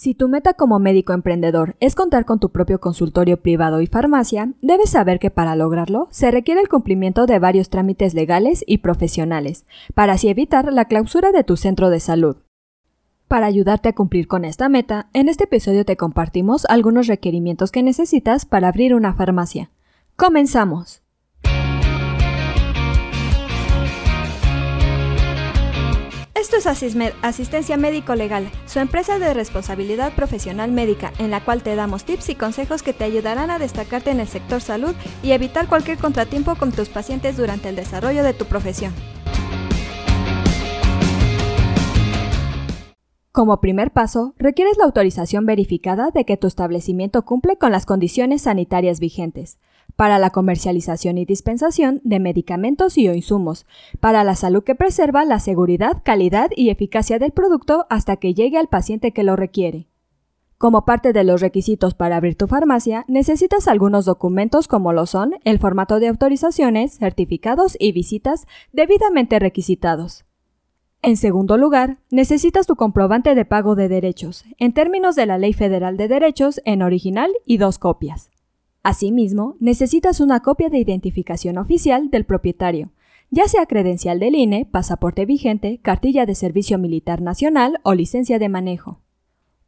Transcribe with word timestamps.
Si 0.00 0.14
tu 0.14 0.28
meta 0.28 0.54
como 0.54 0.78
médico 0.78 1.12
emprendedor 1.12 1.74
es 1.80 1.96
contar 1.96 2.24
con 2.24 2.38
tu 2.38 2.50
propio 2.50 2.78
consultorio 2.78 3.42
privado 3.42 3.80
y 3.80 3.88
farmacia, 3.88 4.52
debes 4.62 4.90
saber 4.90 5.18
que 5.18 5.32
para 5.32 5.56
lograrlo 5.56 6.06
se 6.12 6.30
requiere 6.30 6.60
el 6.60 6.68
cumplimiento 6.68 7.26
de 7.26 7.40
varios 7.40 7.68
trámites 7.68 8.14
legales 8.14 8.62
y 8.64 8.78
profesionales, 8.78 9.66
para 9.94 10.12
así 10.12 10.28
evitar 10.28 10.72
la 10.72 10.84
clausura 10.84 11.32
de 11.32 11.42
tu 11.42 11.56
centro 11.56 11.90
de 11.90 11.98
salud. 11.98 12.36
Para 13.26 13.46
ayudarte 13.46 13.88
a 13.88 13.92
cumplir 13.92 14.28
con 14.28 14.44
esta 14.44 14.68
meta, 14.68 15.08
en 15.14 15.28
este 15.28 15.44
episodio 15.44 15.84
te 15.84 15.96
compartimos 15.96 16.64
algunos 16.66 17.08
requerimientos 17.08 17.72
que 17.72 17.82
necesitas 17.82 18.46
para 18.46 18.68
abrir 18.68 18.94
una 18.94 19.14
farmacia. 19.14 19.72
¡Comenzamos! 20.14 21.02
Asistencia 26.66 27.76
Médico 27.76 28.14
Legal, 28.14 28.50
su 28.66 28.80
empresa 28.80 29.18
de 29.18 29.32
responsabilidad 29.32 30.12
profesional 30.14 30.72
médica, 30.72 31.12
en 31.18 31.30
la 31.30 31.44
cual 31.44 31.62
te 31.62 31.76
damos 31.76 32.04
tips 32.04 32.30
y 32.30 32.34
consejos 32.34 32.82
que 32.82 32.92
te 32.92 33.04
ayudarán 33.04 33.50
a 33.50 33.58
destacarte 33.58 34.10
en 34.10 34.18
el 34.18 34.26
sector 34.26 34.60
salud 34.60 34.94
y 35.22 35.32
evitar 35.32 35.68
cualquier 35.68 35.98
contratiempo 35.98 36.56
con 36.56 36.72
tus 36.72 36.88
pacientes 36.88 37.36
durante 37.36 37.68
el 37.68 37.76
desarrollo 37.76 38.24
de 38.24 38.34
tu 38.34 38.46
profesión. 38.46 38.92
Como 43.30 43.60
primer 43.60 43.92
paso, 43.92 44.34
requieres 44.36 44.78
la 44.78 44.84
autorización 44.84 45.46
verificada 45.46 46.10
de 46.10 46.24
que 46.24 46.36
tu 46.36 46.48
establecimiento 46.48 47.24
cumple 47.24 47.56
con 47.56 47.70
las 47.70 47.86
condiciones 47.86 48.42
sanitarias 48.42 48.98
vigentes 48.98 49.58
para 49.98 50.20
la 50.20 50.30
comercialización 50.30 51.18
y 51.18 51.24
dispensación 51.24 52.00
de 52.04 52.20
medicamentos 52.20 52.96
y 52.96 53.08
o 53.08 53.14
insumos, 53.14 53.66
para 53.98 54.22
la 54.22 54.36
salud 54.36 54.62
que 54.62 54.76
preserva 54.76 55.24
la 55.24 55.40
seguridad, 55.40 56.02
calidad 56.04 56.50
y 56.54 56.70
eficacia 56.70 57.18
del 57.18 57.32
producto 57.32 57.84
hasta 57.90 58.14
que 58.14 58.32
llegue 58.32 58.58
al 58.58 58.68
paciente 58.68 59.10
que 59.10 59.24
lo 59.24 59.34
requiere. 59.34 59.88
Como 60.56 60.84
parte 60.84 61.12
de 61.12 61.24
los 61.24 61.40
requisitos 61.40 61.94
para 61.94 62.16
abrir 62.16 62.36
tu 62.36 62.46
farmacia, 62.46 63.04
necesitas 63.08 63.66
algunos 63.66 64.04
documentos 64.04 64.68
como 64.68 64.92
lo 64.92 65.04
son 65.04 65.34
el 65.42 65.58
formato 65.58 65.98
de 65.98 66.06
autorizaciones, 66.06 66.96
certificados 66.96 67.76
y 67.76 67.90
visitas 67.90 68.46
debidamente 68.72 69.40
requisitados. 69.40 70.24
En 71.02 71.16
segundo 71.16 71.56
lugar, 71.56 71.98
necesitas 72.12 72.68
tu 72.68 72.76
comprobante 72.76 73.34
de 73.34 73.44
pago 73.44 73.74
de 73.74 73.88
derechos, 73.88 74.44
en 74.58 74.72
términos 74.72 75.16
de 75.16 75.26
la 75.26 75.38
Ley 75.38 75.54
Federal 75.54 75.96
de 75.96 76.06
Derechos, 76.06 76.60
en 76.64 76.82
original 76.82 77.32
y 77.44 77.56
dos 77.56 77.78
copias. 77.78 78.30
Asimismo, 78.82 79.56
necesitas 79.60 80.20
una 80.20 80.40
copia 80.40 80.68
de 80.68 80.78
identificación 80.78 81.58
oficial 81.58 82.10
del 82.10 82.24
propietario, 82.24 82.90
ya 83.30 83.46
sea 83.46 83.66
credencial 83.66 84.20
del 84.20 84.34
INE, 84.34 84.66
pasaporte 84.66 85.26
vigente, 85.26 85.80
cartilla 85.82 86.26
de 86.26 86.34
servicio 86.34 86.78
militar 86.78 87.20
nacional 87.20 87.80
o 87.82 87.94
licencia 87.94 88.38
de 88.38 88.48
manejo. 88.48 89.00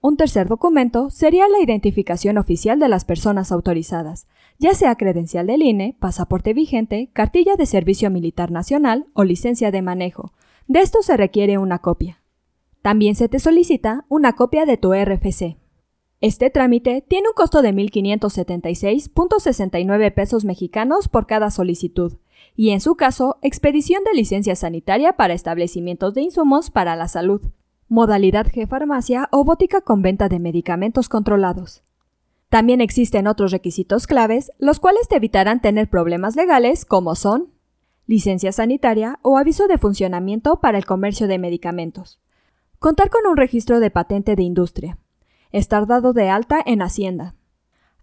Un 0.00 0.16
tercer 0.16 0.48
documento 0.48 1.10
sería 1.10 1.46
la 1.48 1.60
identificación 1.60 2.38
oficial 2.38 2.78
de 2.78 2.88
las 2.88 3.04
personas 3.04 3.52
autorizadas, 3.52 4.26
ya 4.58 4.72
sea 4.74 4.94
credencial 4.94 5.46
del 5.46 5.62
INE, 5.62 5.94
pasaporte 6.00 6.54
vigente, 6.54 7.10
cartilla 7.12 7.56
de 7.56 7.66
servicio 7.66 8.10
militar 8.10 8.50
nacional 8.50 9.06
o 9.12 9.24
licencia 9.24 9.70
de 9.70 9.82
manejo, 9.82 10.32
de 10.70 10.80
esto 10.80 11.02
se 11.02 11.16
requiere 11.16 11.58
una 11.58 11.80
copia. 11.80 12.22
También 12.80 13.14
se 13.14 13.28
te 13.28 13.40
solicita 13.40 14.06
una 14.08 14.34
copia 14.34 14.64
de 14.66 14.76
tu 14.76 14.94
RFC. 14.94 15.59
Este 16.22 16.50
trámite 16.50 17.02
tiene 17.08 17.28
un 17.28 17.34
costo 17.34 17.62
de 17.62 17.72
1.576.69 17.72 20.12
pesos 20.12 20.44
mexicanos 20.44 21.08
por 21.08 21.26
cada 21.26 21.50
solicitud, 21.50 22.18
y 22.54 22.68
en 22.70 22.82
su 22.82 22.94
caso, 22.94 23.38
expedición 23.40 24.04
de 24.04 24.12
licencia 24.12 24.54
sanitaria 24.54 25.14
para 25.14 25.32
establecimientos 25.32 26.12
de 26.12 26.20
insumos 26.20 26.70
para 26.70 26.94
la 26.94 27.08
salud, 27.08 27.40
modalidad 27.88 28.48
G-farmacia 28.48 29.30
o 29.32 29.44
bótica 29.44 29.80
con 29.80 30.02
venta 30.02 30.28
de 30.28 30.40
medicamentos 30.40 31.08
controlados. 31.08 31.84
También 32.50 32.82
existen 32.82 33.26
otros 33.26 33.50
requisitos 33.50 34.06
claves, 34.06 34.52
los 34.58 34.78
cuales 34.78 35.08
te 35.08 35.16
evitarán 35.16 35.62
tener 35.62 35.88
problemas 35.88 36.36
legales 36.36 36.84
como 36.84 37.14
son 37.14 37.48
licencia 38.06 38.52
sanitaria 38.52 39.18
o 39.22 39.38
aviso 39.38 39.68
de 39.68 39.78
funcionamiento 39.78 40.60
para 40.60 40.76
el 40.76 40.84
comercio 40.84 41.28
de 41.28 41.38
medicamentos. 41.38 42.20
Contar 42.78 43.08
con 43.08 43.26
un 43.26 43.38
registro 43.38 43.80
de 43.80 43.90
patente 43.90 44.36
de 44.36 44.42
industria. 44.42 44.98
Estar 45.52 45.88
dado 45.88 46.12
de 46.12 46.28
alta 46.28 46.62
en 46.64 46.80
Hacienda. 46.80 47.34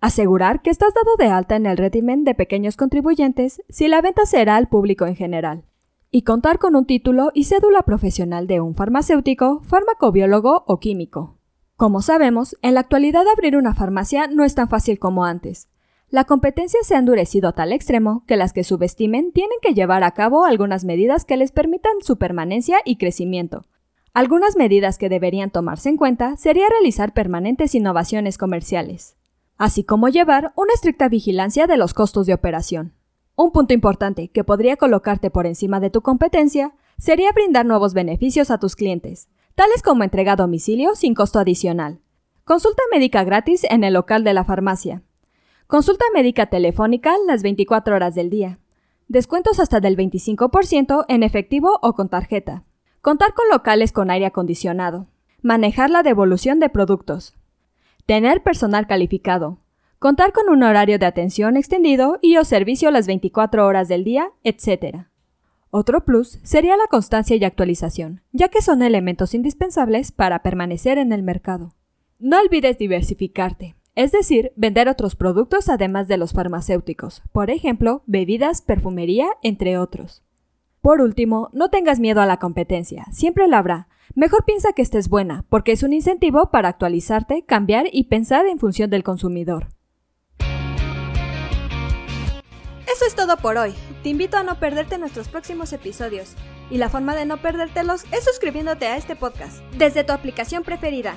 Asegurar 0.00 0.62
que 0.62 0.70
estás 0.70 0.94
dado 0.94 1.16
de 1.18 1.26
alta 1.26 1.56
en 1.56 1.66
el 1.66 1.76
régimen 1.76 2.24
de 2.24 2.34
pequeños 2.34 2.78
contribuyentes 2.78 3.60
si 3.68 3.86
la 3.86 4.00
venta 4.00 4.24
será 4.24 4.56
al 4.56 4.68
público 4.68 5.04
en 5.04 5.14
general. 5.14 5.64
Y 6.10 6.22
contar 6.22 6.58
con 6.58 6.74
un 6.74 6.86
título 6.86 7.32
y 7.34 7.44
cédula 7.44 7.82
profesional 7.82 8.46
de 8.46 8.62
un 8.62 8.74
farmacéutico, 8.74 9.60
farmacobiólogo 9.60 10.64
o 10.66 10.80
químico. 10.80 11.36
Como 11.76 12.00
sabemos, 12.00 12.56
en 12.62 12.74
la 12.74 12.80
actualidad 12.80 13.28
abrir 13.28 13.58
una 13.58 13.74
farmacia 13.74 14.26
no 14.26 14.42
es 14.44 14.54
tan 14.54 14.70
fácil 14.70 14.98
como 14.98 15.26
antes. 15.26 15.68
La 16.08 16.24
competencia 16.24 16.80
se 16.82 16.94
ha 16.94 16.98
endurecido 16.98 17.50
a 17.50 17.52
tal 17.52 17.74
extremo 17.74 18.24
que 18.26 18.38
las 18.38 18.54
que 18.54 18.64
subestimen 18.64 19.32
tienen 19.32 19.58
que 19.60 19.74
llevar 19.74 20.02
a 20.02 20.12
cabo 20.12 20.46
algunas 20.46 20.86
medidas 20.86 21.26
que 21.26 21.36
les 21.36 21.52
permitan 21.52 21.92
su 22.00 22.16
permanencia 22.16 22.78
y 22.86 22.96
crecimiento. 22.96 23.66
Algunas 24.14 24.56
medidas 24.56 24.96
que 24.96 25.08
deberían 25.10 25.50
tomarse 25.50 25.90
en 25.90 25.96
cuenta 25.96 26.36
sería 26.36 26.68
realizar 26.68 27.12
permanentes 27.12 27.74
innovaciones 27.74 28.38
comerciales, 28.38 29.16
así 29.58 29.84
como 29.84 30.08
llevar 30.08 30.52
una 30.56 30.72
estricta 30.72 31.08
vigilancia 31.08 31.66
de 31.66 31.76
los 31.76 31.92
costos 31.92 32.26
de 32.26 32.32
operación. 32.32 32.94
Un 33.36 33.52
punto 33.52 33.74
importante 33.74 34.28
que 34.28 34.44
podría 34.44 34.76
colocarte 34.76 35.30
por 35.30 35.46
encima 35.46 35.80
de 35.80 35.90
tu 35.90 36.00
competencia 36.00 36.74
sería 36.96 37.32
brindar 37.32 37.66
nuevos 37.66 37.92
beneficios 37.92 38.50
a 38.50 38.58
tus 38.58 38.76
clientes, 38.76 39.28
tales 39.54 39.82
como 39.82 40.04
entrega 40.04 40.32
a 40.32 40.36
domicilio 40.36 40.94
sin 40.94 41.14
costo 41.14 41.40
adicional, 41.40 42.00
consulta 42.44 42.82
médica 42.92 43.24
gratis 43.24 43.64
en 43.68 43.84
el 43.84 43.94
local 43.94 44.24
de 44.24 44.32
la 44.32 44.44
farmacia, 44.44 45.02
Consulta 45.66 46.04
médica 46.12 46.46
telefónica 46.46 47.16
las 47.26 47.42
24 47.42 47.96
horas 47.96 48.14
del 48.14 48.28
día. 48.28 48.58
Descuentos 49.08 49.58
hasta 49.58 49.80
del 49.80 49.96
25% 49.96 51.06
en 51.08 51.22
efectivo 51.22 51.78
o 51.80 51.94
con 51.94 52.10
tarjeta. 52.10 52.64
Contar 53.04 53.34
con 53.34 53.44
locales 53.52 53.92
con 53.92 54.10
aire 54.10 54.24
acondicionado. 54.24 55.08
Manejar 55.42 55.90
la 55.90 56.02
devolución 56.02 56.58
de 56.58 56.70
productos. 56.70 57.34
Tener 58.06 58.42
personal 58.42 58.86
calificado. 58.86 59.58
Contar 59.98 60.32
con 60.32 60.48
un 60.48 60.62
horario 60.62 60.98
de 60.98 61.04
atención 61.04 61.58
extendido 61.58 62.18
y 62.22 62.38
o 62.38 62.44
servicio 62.44 62.90
las 62.90 63.06
24 63.06 63.66
horas 63.66 63.88
del 63.88 64.04
día, 64.04 64.30
etc. 64.42 65.04
Otro 65.68 66.06
plus 66.06 66.38
sería 66.44 66.78
la 66.78 66.86
constancia 66.86 67.36
y 67.36 67.44
actualización, 67.44 68.22
ya 68.32 68.48
que 68.48 68.62
son 68.62 68.80
elementos 68.80 69.34
indispensables 69.34 70.10
para 70.10 70.42
permanecer 70.42 70.96
en 70.96 71.12
el 71.12 71.22
mercado. 71.22 71.74
No 72.18 72.40
olvides 72.40 72.78
diversificarte 72.78 73.76
es 73.96 74.12
decir, 74.12 74.50
vender 74.56 74.88
otros 74.88 75.14
productos 75.14 75.68
además 75.68 76.08
de 76.08 76.16
los 76.16 76.32
farmacéuticos, 76.32 77.22
por 77.32 77.50
ejemplo, 77.50 78.02
bebidas, 78.06 78.60
perfumería, 78.60 79.28
entre 79.42 79.78
otros. 79.78 80.24
Por 80.84 81.00
último, 81.00 81.48
no 81.54 81.70
tengas 81.70 81.98
miedo 81.98 82.20
a 82.20 82.26
la 82.26 82.36
competencia, 82.36 83.06
siempre 83.10 83.48
la 83.48 83.56
habrá. 83.56 83.88
Mejor 84.14 84.44
piensa 84.44 84.74
que 84.74 84.82
estés 84.82 85.08
buena, 85.08 85.46
porque 85.48 85.72
es 85.72 85.82
un 85.82 85.94
incentivo 85.94 86.50
para 86.50 86.68
actualizarte, 86.68 87.42
cambiar 87.46 87.86
y 87.90 88.04
pensar 88.04 88.44
en 88.44 88.58
función 88.58 88.90
del 88.90 89.02
consumidor. 89.02 89.68
Eso 92.86 93.06
es 93.08 93.14
todo 93.16 93.38
por 93.38 93.56
hoy. 93.56 93.72
Te 94.02 94.10
invito 94.10 94.36
a 94.36 94.42
no 94.42 94.60
perderte 94.60 94.98
nuestros 94.98 95.28
próximos 95.28 95.72
episodios. 95.72 96.34
Y 96.70 96.76
la 96.76 96.90
forma 96.90 97.16
de 97.16 97.24
no 97.24 97.38
perdértelos 97.38 98.04
es 98.12 98.24
suscribiéndote 98.24 98.84
a 98.84 98.98
este 98.98 99.16
podcast 99.16 99.62
desde 99.78 100.04
tu 100.04 100.12
aplicación 100.12 100.64
preferida. 100.64 101.16